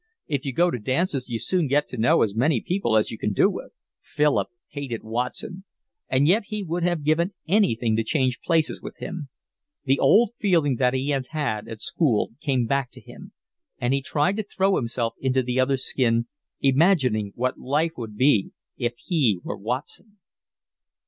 If 0.25 0.45
you 0.47 0.51
go 0.51 0.71
to 0.71 0.79
dances 0.79 1.29
you 1.29 1.37
soon 1.37 1.67
get 1.67 1.87
to 1.89 1.95
know 1.97 2.23
as 2.23 2.33
many 2.33 2.59
people 2.59 2.97
as 2.97 3.11
you 3.11 3.19
can 3.19 3.33
do 3.33 3.51
with." 3.51 3.71
Philip 4.01 4.47
hated 4.69 5.03
Watson, 5.03 5.63
and 6.09 6.27
yet 6.27 6.45
he 6.45 6.63
would 6.63 6.81
have 6.81 7.03
given 7.03 7.35
anything 7.47 7.95
to 7.97 8.03
change 8.03 8.39
places 8.43 8.81
with 8.81 8.97
him. 8.97 9.29
The 9.83 9.99
old 9.99 10.31
feeling 10.39 10.77
that 10.77 10.95
he 10.95 11.09
had 11.09 11.27
had 11.29 11.67
at 11.67 11.83
school 11.83 12.31
came 12.41 12.65
back 12.65 12.89
to 12.93 12.99
him, 12.99 13.33
and 13.77 13.93
he 13.93 14.01
tried 14.01 14.37
to 14.37 14.43
throw 14.43 14.75
himself 14.77 15.13
into 15.19 15.43
the 15.43 15.59
other's 15.59 15.85
skin, 15.85 16.25
imagining 16.59 17.31
what 17.35 17.59
life 17.59 17.91
would 17.95 18.17
be 18.17 18.53
if 18.77 18.95
he 18.97 19.37
were 19.43 19.55
Watson. 19.55 20.17